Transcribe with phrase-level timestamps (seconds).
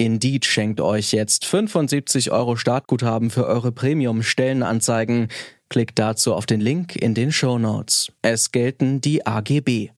[0.00, 5.26] Indeed schenkt euch jetzt 75 Euro Startguthaben für eure Premium-Stellenanzeigen.
[5.68, 8.12] Klickt dazu auf den Link in den Show Notes.
[8.22, 9.90] Es gelten die AGB.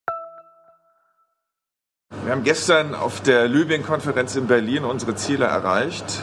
[2.25, 6.23] Wir haben gestern auf der Libyen-Konferenz in Berlin unsere Ziele erreicht.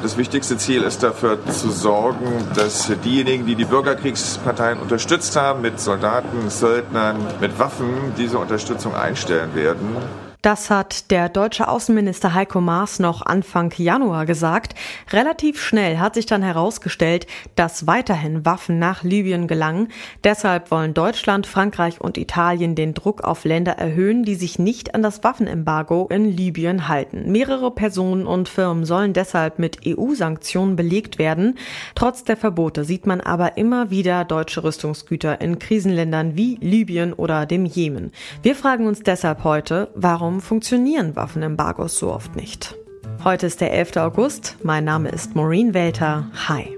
[0.00, 5.80] Das wichtigste Ziel ist dafür zu sorgen, dass diejenigen, die die Bürgerkriegsparteien unterstützt haben, mit
[5.80, 9.96] Soldaten, Söldnern, mit Waffen, diese Unterstützung einstellen werden.
[10.40, 14.76] Das hat der deutsche Außenminister Heiko Maas noch Anfang Januar gesagt.
[15.10, 19.88] Relativ schnell hat sich dann herausgestellt, dass weiterhin Waffen nach Libyen gelangen.
[20.22, 25.02] Deshalb wollen Deutschland, Frankreich und Italien den Druck auf Länder erhöhen, die sich nicht an
[25.02, 27.32] das Waffenembargo in Libyen halten.
[27.32, 31.58] Mehrere Personen und Firmen sollen deshalb mit EU-Sanktionen belegt werden.
[31.96, 37.44] Trotz der Verbote sieht man aber immer wieder deutsche Rüstungsgüter in Krisenländern wie Libyen oder
[37.44, 38.12] dem Jemen.
[38.44, 42.76] Wir fragen uns deshalb heute, warum Warum funktionieren Waffenembargos so oft nicht?
[43.24, 43.96] Heute ist der 11.
[43.96, 44.58] August.
[44.62, 46.30] Mein Name ist Maureen Welter.
[46.46, 46.76] Hi.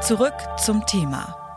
[0.00, 1.47] Zurück zum Thema.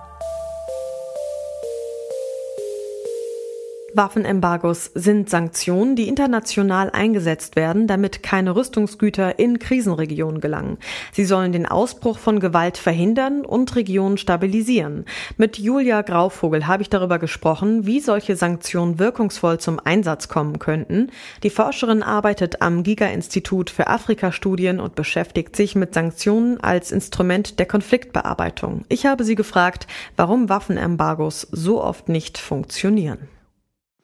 [3.94, 10.78] Waffenembargos sind Sanktionen, die international eingesetzt werden, damit keine Rüstungsgüter in Krisenregionen gelangen.
[11.12, 15.06] Sie sollen den Ausbruch von Gewalt verhindern und Regionen stabilisieren.
[15.38, 21.12] Mit Julia Grauvogel habe ich darüber gesprochen, wie solche Sanktionen wirkungsvoll zum Einsatz kommen könnten.
[21.44, 27.66] Die Forscherin arbeitet am Giga-Institut für Afrika-Studien und beschäftigt sich mit Sanktionen als Instrument der
[27.66, 28.86] Konfliktbearbeitung.
[28.88, 33.28] Ich habe sie gefragt, warum Waffenembargos so oft nicht funktionieren.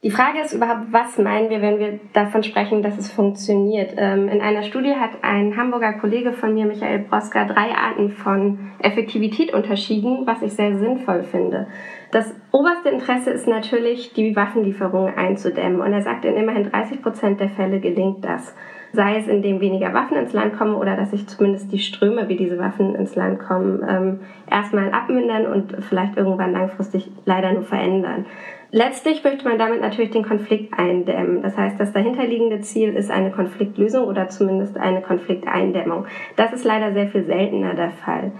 [0.08, 3.94] Die Frage ist überhaupt, was meinen wir, wenn wir davon sprechen, dass es funktioniert?
[3.98, 8.72] Ähm, in einer Studie hat ein Hamburger Kollege von mir, Michael Broska, drei Arten von
[8.80, 11.68] Effektivität unterschieden, was ich sehr sinnvoll finde.
[12.12, 15.82] Das oberste Interesse ist natürlich, die Waffenlieferungen einzudämmen.
[15.82, 18.56] Und er sagt, in immerhin 30 Prozent der Fälle gelingt das.
[18.98, 22.36] Sei es, indem weniger Waffen ins Land kommen oder dass sich zumindest die Ströme, wie
[22.36, 24.20] diese Waffen ins Land kommen, ähm,
[24.50, 28.26] erstmal abmindern und vielleicht irgendwann langfristig leider nur verändern.
[28.72, 31.44] Letztlich möchte man damit natürlich den Konflikt eindämmen.
[31.44, 36.08] Das heißt, das dahinterliegende Ziel ist eine Konfliktlösung oder zumindest eine Konflikteindämmung.
[36.36, 38.32] Das ist leider sehr viel seltener der Fall.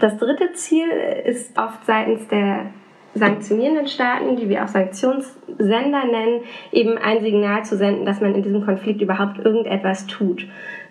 [0.00, 0.88] Das dritte Ziel
[1.26, 2.70] ist oft seitens der
[3.16, 6.40] sanktionierenden Staaten, die wir auch Sanktionssender nennen,
[6.72, 10.46] eben ein Signal zu senden, dass man in diesem Konflikt überhaupt irgendetwas tut.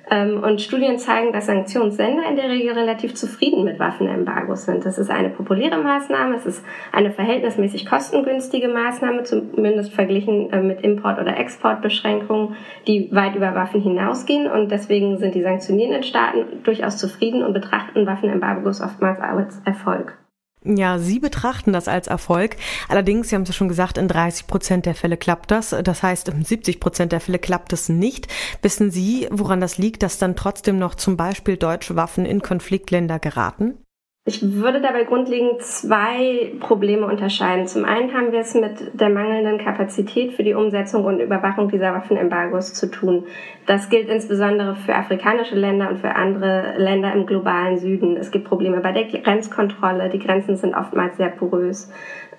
[0.10, 4.86] Ähm, und Studien zeigen, dass Sanktionssender in der Regel relativ zufrieden mit Waffenembargos sind.
[4.86, 10.82] Das ist eine populäre Maßnahme, es ist eine verhältnismäßig kostengünstige Maßnahme, zumindest verglichen äh, mit
[10.82, 12.56] Import- oder Exportbeschränkungen,
[12.88, 14.48] die weit über Waffen hinausgehen.
[14.48, 20.25] Und deswegen sind die sanktionierenden Staaten durchaus zufrieden und betrachten Waffenembargos oftmals als Erfolg.
[20.66, 22.58] Ja, Sie betrachten das als Erfolg.
[22.90, 25.76] Allerdings, Sie haben es ja schon gesagt, in 30 Prozent der Fälle klappt das.
[25.84, 28.28] Das heißt, in 70 Prozent der Fälle klappt es nicht.
[28.64, 33.20] Wissen Sie, woran das liegt, dass dann trotzdem noch zum Beispiel deutsche Waffen in Konfliktländer
[33.20, 33.85] geraten?
[34.28, 37.68] Ich würde dabei grundlegend zwei Probleme unterscheiden.
[37.68, 41.94] Zum einen haben wir es mit der mangelnden Kapazität für die Umsetzung und Überwachung dieser
[41.94, 43.26] Waffenembargos zu tun.
[43.68, 48.18] Das gilt insbesondere für afrikanische Länder und für andere Länder im globalen Süden.
[48.18, 50.10] Es gibt Probleme bei der Grenzkontrolle.
[50.10, 51.92] Die Grenzen sind oftmals sehr porös.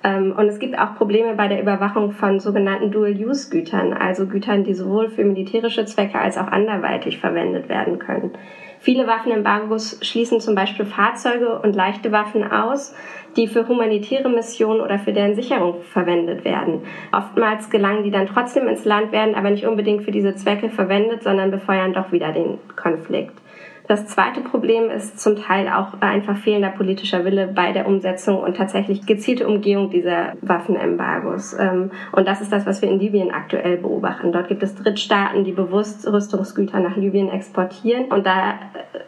[0.03, 4.75] Ähm, und es gibt auch Probleme bei der Überwachung von sogenannten Dual-Use-Gütern, also Gütern, die
[4.75, 8.33] sowohl für militärische Zwecke als auch anderweitig verwendet werden können.
[8.87, 12.95] Viele Waffenembargos schließen zum Beispiel Fahrzeuge und leichte Waffen aus,
[13.37, 16.83] die für humanitäre Missionen oder für deren Sicherung verwendet werden.
[17.11, 21.25] Oftmals gelangen die dann trotzdem ins Land, werden aber nicht unbedingt für diese Zwecke verwendet,
[21.25, 23.35] sondern befeuern doch wieder den Konflikt.
[23.89, 28.57] Das zweite Problem ist zum Teil auch einfach fehlender politischer Wille bei der Umsetzung und
[28.57, 31.57] tatsächlich gezielte Umgehung dieser Waffenembargos.
[31.59, 34.33] Ähm, und das ist das, was wir in Libyen aktuell beobachten.
[34.33, 38.07] Dort gibt es Drittstaaten, die bewusst Rüstungsgüter nach Libyen exportieren.
[38.07, 38.55] Und da äh,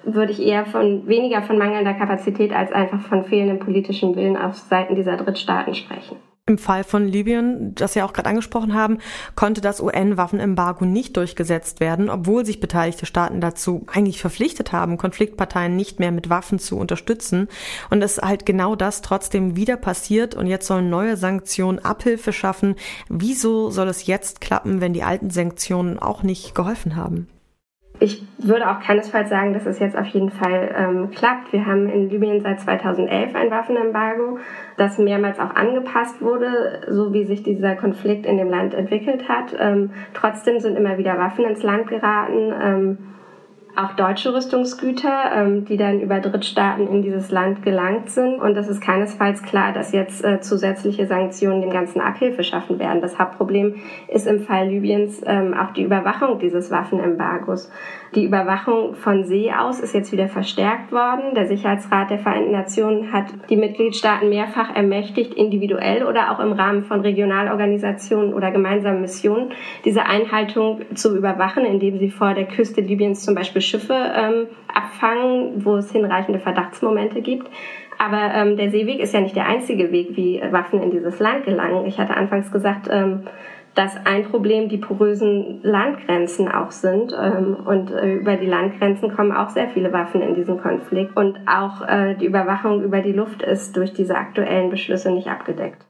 [0.04, 4.54] würde ich eher von weniger von mangelnder Kapazität als einfach von fehlendem politischen Willen auf
[4.54, 6.16] Seiten dieser Drittstaaten sprechen.
[6.48, 9.00] Im Fall von Libyen, das Sie auch gerade angesprochen haben,
[9.34, 15.76] konnte das UN-Waffenembargo nicht durchgesetzt werden, obwohl sich beteiligte Staaten dazu eigentlich verpflichtet haben, Konfliktparteien
[15.76, 17.48] nicht mehr mit Waffen zu unterstützen.
[17.90, 22.32] Und es ist halt genau das trotzdem wieder passiert und jetzt sollen neue Sanktionen Abhilfe
[22.32, 22.76] schaffen.
[23.10, 27.28] Wieso soll es jetzt klappen, wenn die alten Sanktionen auch nicht geholfen haben?
[28.00, 31.52] Ich würde auch keinesfalls sagen, dass es jetzt auf jeden Fall ähm, klappt.
[31.52, 34.38] Wir haben in Libyen seit 2011 ein Waffenembargo,
[34.76, 39.54] das mehrmals auch angepasst wurde, so wie sich dieser Konflikt in dem Land entwickelt hat.
[39.58, 42.52] Ähm, trotzdem sind immer wieder Waffen ins Land geraten.
[42.62, 42.98] Ähm,
[43.76, 48.40] auch deutsche Rüstungsgüter, ähm, die dann über Drittstaaten in dieses Land gelangt sind.
[48.40, 53.00] Und es ist keinesfalls klar, dass jetzt äh, zusätzliche Sanktionen dem Ganzen Abhilfe schaffen werden.
[53.00, 53.76] Das Hauptproblem
[54.08, 57.70] ist im Fall Libyens ähm, auch die Überwachung dieses Waffenembargos.
[58.14, 61.34] Die Überwachung von See aus ist jetzt wieder verstärkt worden.
[61.34, 66.84] Der Sicherheitsrat der Vereinten Nationen hat die Mitgliedstaaten mehrfach ermächtigt, individuell oder auch im Rahmen
[66.84, 69.52] von Regionalorganisationen oder gemeinsamen Missionen
[69.84, 75.64] diese Einhaltung zu überwachen, indem sie vor der Küste Libyens zum Beispiel Schiffe ähm, abfangen,
[75.64, 77.49] wo es hinreichende Verdachtsmomente gibt.
[77.99, 81.44] Aber ähm, der Seeweg ist ja nicht der einzige Weg, wie Waffen in dieses Land
[81.44, 81.87] gelangen.
[81.87, 83.25] Ich hatte anfangs gesagt, ähm,
[83.75, 87.12] dass ein Problem die porösen Landgrenzen auch sind.
[87.12, 91.16] Ähm, und äh, über die Landgrenzen kommen auch sehr viele Waffen in diesen Konflikt.
[91.16, 95.88] Und auch äh, die Überwachung über die Luft ist durch diese aktuellen Beschlüsse nicht abgedeckt.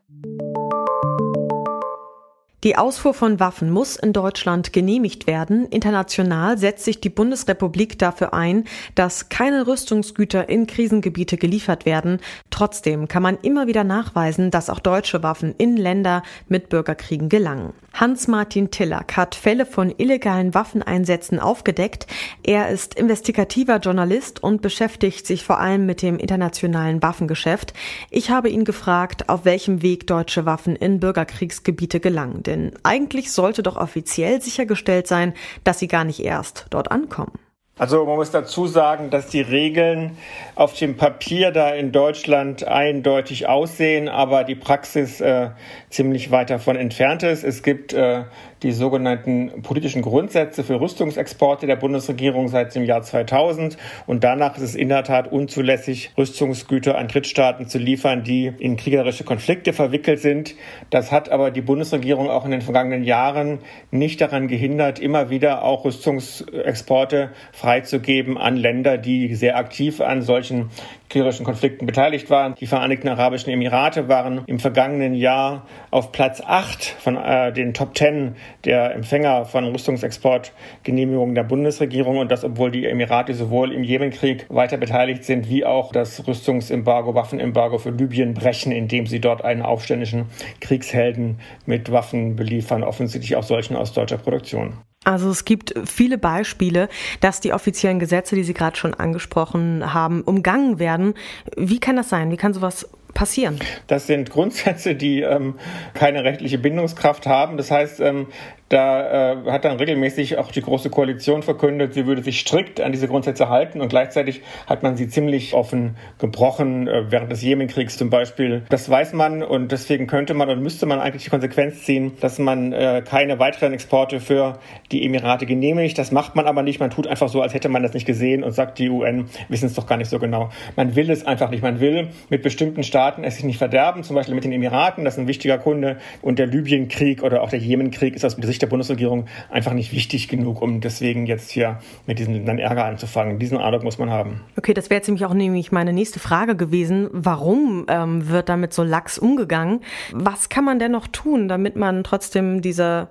[2.65, 5.67] Die Ausfuhr von Waffen muss in Deutschland genehmigt werden.
[5.67, 8.65] International setzt sich die Bundesrepublik dafür ein,
[8.97, 12.19] dass keine Rüstungsgüter in Krisengebiete geliefert werden.
[12.51, 17.75] Trotzdem kann man immer wieder nachweisen, dass auch deutsche Waffen in Länder mit Bürgerkriegen gelangen.
[17.95, 22.09] Hans-Martin Tillack hat Fälle von illegalen Waffeneinsätzen aufgedeckt.
[22.43, 27.73] Er ist investigativer Journalist und beschäftigt sich vor allem mit dem internationalen Waffengeschäft.
[28.11, 32.43] Ich habe ihn gefragt, auf welchem Weg deutsche Waffen in Bürgerkriegsgebiete gelangen.
[32.49, 35.35] Denn eigentlich sollte doch offiziell sichergestellt sein,
[35.65, 37.39] dass sie gar nicht erst dort ankommen.
[37.79, 40.17] Also man muss dazu sagen, dass die Regeln
[40.57, 45.51] auf dem Papier da in Deutschland eindeutig aussehen, aber die Praxis äh,
[45.89, 47.45] ziemlich weit davon entfernt ist.
[47.45, 48.25] Es gibt äh,
[48.63, 53.77] die sogenannten politischen Grundsätze für Rüstungsexporte der Bundesregierung seit dem Jahr 2000.
[54.07, 58.77] Und danach ist es in der Tat unzulässig, Rüstungsgüter an Drittstaaten zu liefern, die in
[58.77, 60.55] kriegerische Konflikte verwickelt sind.
[60.91, 63.59] Das hat aber die Bundesregierung auch in den vergangenen Jahren
[63.91, 70.71] nicht daran gehindert, immer wieder auch Rüstungsexporte freizugeben an Länder, die sehr aktiv an solchen
[71.09, 72.55] kriegerischen Konflikten beteiligt waren.
[72.57, 77.97] Die Vereinigten Arabischen Emirate waren im vergangenen Jahr auf Platz 8 von äh, den Top
[77.97, 84.47] 10 der Empfänger von Rüstungsexportgenehmigungen der Bundesregierung und das, obwohl die Emirate sowohl im Jemenkrieg
[84.49, 89.63] weiter beteiligt sind, wie auch das Rüstungsembargo, Waffenembargo für Libyen brechen, indem sie dort einen
[89.63, 90.27] aufständischen
[90.61, 94.75] Kriegshelden mit Waffen beliefern, offensichtlich auch solchen aus deutscher Produktion.
[95.05, 96.89] Also es gibt viele Beispiele,
[97.21, 101.15] dass die offiziellen Gesetze, die Sie gerade schon angesprochen haben, umgangen werden.
[101.57, 102.31] Wie kann das sein?
[102.31, 103.59] Wie kann sowas passieren?
[103.87, 105.55] Das sind Grundsätze, die ähm,
[105.95, 107.57] keine rechtliche Bindungskraft haben.
[107.57, 108.27] Das heißt, ähm,
[108.69, 112.93] da äh, hat dann regelmäßig auch die Große Koalition verkündet, sie würde sich strikt an
[112.93, 117.97] diese Grundsätze halten und gleichzeitig hat man sie ziemlich offen gebrochen, äh, während des Jemenkriegs
[117.97, 118.63] zum Beispiel.
[118.69, 122.39] Das weiß man und deswegen könnte man und müsste man eigentlich die Konsequenz ziehen, dass
[122.39, 124.59] man äh, keine weiteren Exporte für
[124.93, 125.97] die Emirate genehmigt.
[125.97, 126.79] Das macht man aber nicht.
[126.79, 129.67] Man tut einfach so, als hätte man das nicht gesehen und sagt, die UN wissen
[129.67, 130.51] es doch gar nicht so genau.
[130.77, 131.63] Man will es einfach nicht.
[131.63, 135.15] Man will mit bestimmten Staaten es sich nicht verderben, zum Beispiel mit den Emiraten, das
[135.15, 138.63] ist ein wichtiger Kunde und der Libyenkrieg oder auch der Jemenkrieg ist aus Sicht Sicht
[138.63, 143.39] der Bundesregierung einfach nicht wichtig genug, um deswegen jetzt hier mit diesen Ländern Ärger anzufangen.
[143.39, 144.41] Diesen Eindruck muss man haben.
[144.57, 147.09] Okay, das wäre jetzt nämlich auch nämlich meine nächste Frage gewesen.
[147.13, 149.81] Warum ähm, wird damit so lax umgegangen?
[150.13, 153.07] Was kann man denn noch tun, damit man trotzdem diese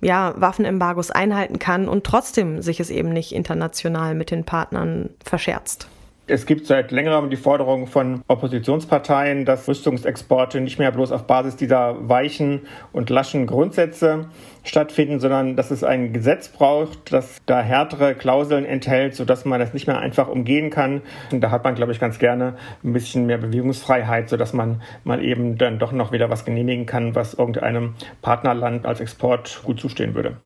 [0.00, 5.88] ja, Waffenembargos einhalten kann und trotzdem sich es eben nicht international mit den Partnern verscherzt?
[6.28, 11.56] Es gibt seit längerem die Forderung von Oppositionsparteien, dass Rüstungsexporte nicht mehr bloß auf Basis
[11.56, 12.60] dieser weichen
[12.92, 14.26] und laschen Grundsätze
[14.62, 19.74] stattfinden, sondern dass es ein Gesetz braucht, das da härtere Klauseln enthält, sodass man das
[19.74, 21.02] nicht mehr einfach umgehen kann.
[21.32, 25.24] Und da hat man, glaube ich, ganz gerne ein bisschen mehr Bewegungsfreiheit, sodass man mal
[25.24, 30.14] eben dann doch noch wieder was genehmigen kann, was irgendeinem Partnerland als Export gut zustehen
[30.14, 30.36] würde.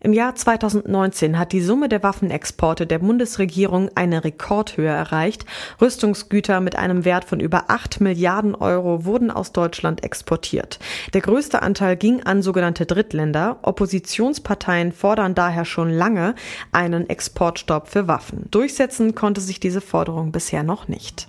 [0.00, 5.44] Im Jahr 2019 hat die Summe der Waffenexporte der Bundesregierung eine Rekordhöhe erreicht.
[5.80, 10.78] Rüstungsgüter mit einem Wert von über 8 Milliarden Euro wurden aus Deutschland exportiert.
[11.14, 13.58] Der größte Anteil ging an sogenannte Drittländer.
[13.62, 16.36] Oppositionsparteien fordern daher schon lange
[16.70, 18.46] einen Exportstopp für Waffen.
[18.52, 21.28] Durchsetzen konnte sich diese Forderung bisher noch nicht.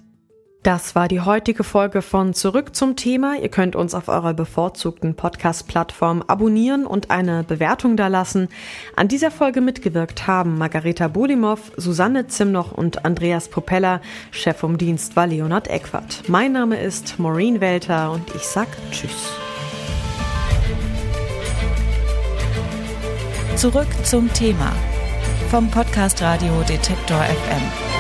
[0.64, 3.38] Das war die heutige Folge von Zurück zum Thema.
[3.42, 8.50] Ihr könnt uns auf eurer bevorzugten Podcast-Plattform abonnieren und eine Bewertung dalassen.
[8.98, 14.02] An dieser Folge mitgewirkt haben Margareta Bolimow, Susanne Zimnoch und Andreas Propeller.
[14.32, 16.24] Chef vom Dienst war Leonard Eckwart.
[16.28, 19.32] Mein Name ist Maureen Welter und ich sag Tschüss.
[23.56, 24.74] Zurück zum Thema
[25.50, 27.99] vom Podcast Radio Detektor FM.